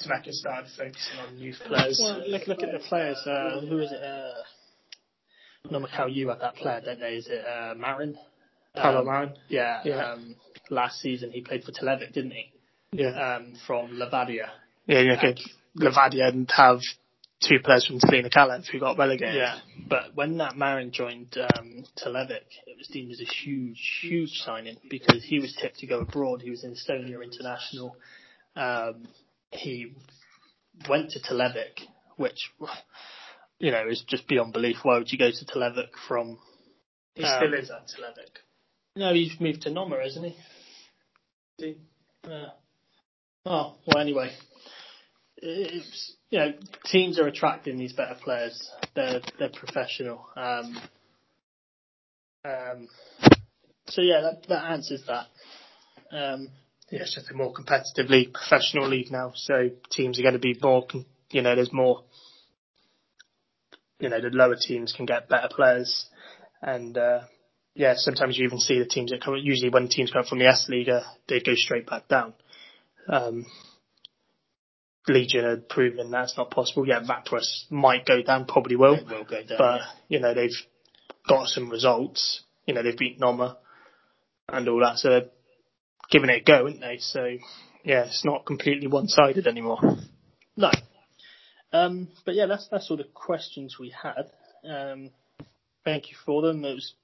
Tammeka 0.00 0.32
started 0.32 0.70
focusing 0.76 1.18
on 1.20 1.38
youth 1.38 1.60
players. 1.66 2.00
Well, 2.02 2.22
look 2.28 2.46
look 2.46 2.62
at 2.62 2.72
the 2.72 2.78
players. 2.88 3.18
Uh, 3.26 3.60
who 3.60 3.78
is 3.78 3.92
it? 3.92 4.02
Uh, 4.02 4.32
Nõmme 5.70 5.88
Kalju 5.90 6.14
you 6.14 6.28
had 6.28 6.40
that 6.40 6.54
player, 6.56 6.80
don't 6.84 7.00
they? 7.00 7.16
Is 7.16 7.26
it 7.28 7.44
uh, 7.44 7.74
Marin? 7.74 8.16
Paolo 8.74 9.00
Um, 9.00 9.06
Marin. 9.06 9.32
Yeah. 9.48 9.80
Yeah. 9.84 10.12
Um, 10.12 10.36
last 10.70 11.00
season 11.00 11.30
he 11.32 11.40
played 11.40 11.64
for 11.64 11.72
Tulevik, 11.72 12.12
didn't 12.12 12.30
he? 12.32 12.52
Yeah, 12.92 13.36
Um, 13.36 13.54
from 13.66 13.90
Levadia. 13.92 14.48
yeah, 14.86 15.00
yeah. 15.00 15.20
Good. 15.20 15.40
Levadia 15.76 16.30
didn't 16.30 16.52
have 16.52 16.80
two 17.42 17.58
players 17.62 17.86
from 17.86 18.00
Selina 18.00 18.30
Kalev 18.30 18.66
who 18.66 18.78
got 18.80 18.98
relegated. 18.98 19.36
Yeah, 19.36 19.58
but 19.88 20.14
when 20.14 20.38
that 20.38 20.56
Marin 20.56 20.90
joined 20.92 21.36
um, 21.38 21.84
Tulevik, 22.02 22.46
it 22.66 22.76
was 22.78 22.88
deemed 22.88 23.12
as 23.12 23.20
a 23.20 23.24
huge, 23.24 24.00
huge 24.02 24.38
signing 24.44 24.76
because 24.88 25.24
he 25.24 25.38
was 25.38 25.54
tipped 25.60 25.78
to 25.78 25.86
go 25.86 26.00
abroad. 26.00 26.42
He 26.42 26.50
was 26.50 26.64
in 26.64 26.72
Estonia 26.74 27.22
international. 27.22 27.96
Um, 28.54 29.06
he 29.50 29.94
went 30.88 31.10
to 31.10 31.20
Tulevik, 31.20 31.86
which 32.16 32.50
you 33.58 33.70
know 33.70 33.86
is 33.88 34.02
just 34.06 34.26
beyond 34.28 34.52
belief. 34.52 34.78
Why 34.82 34.98
would 34.98 35.12
you 35.12 35.18
go 35.18 35.30
to 35.30 35.44
Tulevik 35.44 35.90
from? 36.08 36.38
he 37.14 37.24
Um, 37.24 37.38
still 37.38 37.54
is 37.54 37.70
at 37.70 37.86
Tulevik. 37.88 38.38
No, 38.96 39.12
he's 39.12 39.38
moved 39.40 39.62
to 39.62 39.70
Noma, 39.70 39.96
isn't 39.98 40.24
he? 41.58 41.76
Yeah. 42.26 42.46
Oh 43.44 43.74
well, 43.86 43.98
anyway, 43.98 44.32
it's 45.36 46.14
you 46.30 46.38
know 46.38 46.52
teams 46.84 47.18
are 47.18 47.26
attracting 47.26 47.78
these 47.78 47.92
better 47.92 48.16
players. 48.22 48.70
They're 48.94 49.20
they're 49.38 49.50
professional. 49.50 50.26
Um, 50.36 50.78
um, 52.44 52.88
so 53.86 54.02
yeah, 54.02 54.20
that 54.22 54.46
that 54.48 54.70
answers 54.70 55.04
that. 55.06 55.26
Um, 56.16 56.48
Yeah, 56.90 57.02
it's 57.02 57.16
just 57.16 57.30
a 57.30 57.34
more 57.34 57.52
competitive 57.52 58.10
league, 58.10 58.32
professional 58.32 58.88
league 58.88 59.10
now. 59.10 59.32
So 59.34 59.70
teams 59.90 60.18
are 60.18 60.22
going 60.22 60.34
to 60.34 60.38
be 60.38 60.56
more, 60.62 60.86
you 61.30 61.42
know, 61.42 61.56
there's 61.56 61.72
more, 61.72 62.04
you 63.98 64.08
know, 64.08 64.20
the 64.20 64.30
lower 64.30 64.54
teams 64.54 64.92
can 64.92 65.04
get 65.04 65.28
better 65.28 65.48
players. 65.50 66.06
And, 66.62 66.96
uh, 66.96 67.22
yeah, 67.74 67.94
sometimes 67.96 68.38
you 68.38 68.44
even 68.44 68.60
see 68.60 68.78
the 68.78 68.86
teams 68.86 69.10
that 69.10 69.20
come, 69.20 69.34
usually 69.36 69.70
when 69.70 69.88
teams 69.88 70.12
come 70.12 70.24
from 70.24 70.38
the 70.38 70.46
S 70.46 70.68
League, 70.68 70.88
they 71.28 71.40
go 71.40 71.54
straight 71.56 71.86
back 71.86 72.06
down. 72.06 72.34
Um, 73.08 73.46
Legion 75.08 75.44
had 75.44 75.68
proven 75.68 76.10
that's 76.10 76.36
not 76.36 76.50
possible. 76.50 76.86
Yeah, 76.86 77.00
Vaprus 77.00 77.70
might 77.70 78.06
go 78.06 78.22
down, 78.22 78.46
probably 78.46 78.76
will. 78.76 78.94
it 78.94 79.06
will 79.06 79.24
go 79.24 79.42
down. 79.42 79.58
but, 79.58 79.80
yeah. 79.80 79.86
you 80.08 80.20
know, 80.20 80.34
they've 80.34 80.50
got 81.28 81.48
some 81.48 81.70
results. 81.70 82.42
You 82.66 82.74
know, 82.74 82.82
they've 82.82 82.96
beat 82.96 83.20
Noma 83.20 83.58
and 84.48 84.68
all 84.68 84.80
that. 84.80 84.98
So 84.98 85.10
they're 85.10 85.28
giving 86.10 86.30
it 86.30 86.42
a 86.42 86.44
go, 86.44 86.64
aren't 86.64 86.80
they? 86.80 86.98
So, 86.98 87.24
yeah, 87.84 88.06
it's 88.06 88.24
not 88.24 88.46
completely 88.46 88.88
one-sided 88.88 89.46
anymore. 89.46 89.78
No. 90.56 90.70
Um, 91.72 92.08
but 92.24 92.34
yeah, 92.34 92.46
that's 92.46 92.68
that's 92.70 92.90
all 92.90 92.96
the 92.96 93.04
questions 93.04 93.76
we 93.78 93.90
had. 93.90 94.30
Um, 94.68 95.10
thank 95.84 96.10
you 96.10 96.16
for 96.24 96.42
them. 96.42 96.64
It 96.64 96.74
was 96.74 96.94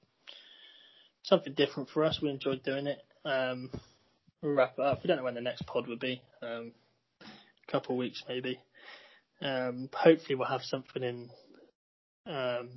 something 1.22 1.52
different 1.54 1.90
for 1.90 2.04
us. 2.04 2.20
We 2.22 2.30
enjoyed 2.30 2.62
doing 2.62 2.86
it. 2.86 2.98
Um, 3.24 3.70
we'll 4.40 4.54
wrap 4.54 4.74
it 4.78 4.84
up. 4.84 5.02
We 5.02 5.08
don't 5.08 5.18
know 5.18 5.24
when 5.24 5.34
the 5.34 5.40
next 5.40 5.66
pod 5.66 5.86
will 5.86 5.98
be. 5.98 6.22
Um, 6.42 6.72
couple 7.72 7.94
of 7.94 7.98
weeks 7.98 8.22
maybe. 8.28 8.60
Um, 9.40 9.88
hopefully 9.92 10.36
we'll 10.36 10.48
have 10.48 10.62
something 10.62 11.02
in 11.02 11.28
um, 12.26 12.68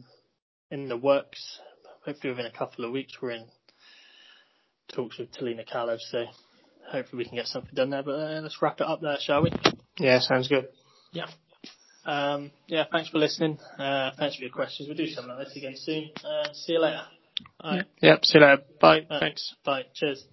in 0.72 0.88
the 0.90 0.98
works. 0.98 1.60
Hopefully 2.06 2.32
within 2.32 2.46
a 2.46 2.58
couple 2.58 2.86
of 2.86 2.92
weeks 2.92 3.14
we're 3.22 3.32
in 3.32 3.46
talks 4.94 5.18
with 5.20 5.32
Tallinna 5.32 5.68
Kalev, 5.68 6.00
so 6.00 6.26
hopefully 6.90 7.24
we 7.24 7.26
can 7.26 7.36
get 7.36 7.48
something 7.48 7.74
done 7.74 7.90
there. 7.90 8.04
But 8.04 8.12
uh, 8.12 8.40
let's 8.42 8.62
wrap 8.62 8.80
it 8.80 8.88
up 8.88 9.02
there, 9.02 9.18
shall 9.20 9.44
we? 9.44 9.52
Yeah, 10.00 10.20
sounds 10.20 10.48
good. 10.48 10.68
Yeah. 11.12 11.28
Um, 12.06 12.52
yeah, 12.68 12.84
thanks 12.92 13.10
for 13.10 13.18
listening. 13.18 13.58
Uh, 13.80 14.12
thanks 14.18 14.36
for 14.36 14.44
your 14.44 14.52
questions. 14.52 14.88
We'll 14.88 14.98
do 14.98 15.08
something 15.08 15.36
like 15.36 15.48
this 15.48 15.58
again 15.58 15.74
soon. 15.76 16.10
Uh, 16.24 16.54
see 16.54 16.74
you 16.74 16.80
later. 16.80 17.02
All 17.60 17.78
right. 17.78 17.86
Yep, 18.02 18.26
see 18.26 18.38
you 18.38 18.46
later. 18.46 18.62
Bye. 18.80 19.02
Thanks. 19.20 19.56
Bye. 19.64 19.84
Cheers. 19.96 20.24